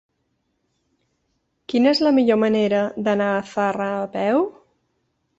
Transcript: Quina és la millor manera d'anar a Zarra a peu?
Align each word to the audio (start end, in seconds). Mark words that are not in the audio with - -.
Quina 1.73 1.91
és 1.95 2.01
la 2.07 2.13
millor 2.19 2.39
manera 2.43 2.79
d'anar 3.09 3.27
a 3.35 3.43
Zarra 3.51 3.91
a 3.99 4.07
peu? 4.17 4.41